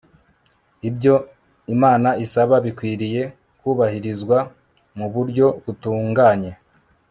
[0.89, 1.15] ibyo
[1.75, 3.21] imana isaba bikwiriye
[3.59, 4.37] kubahirizwa
[4.97, 6.51] mu buryo butunganye